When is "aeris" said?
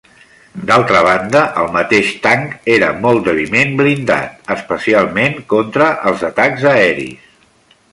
6.75-7.33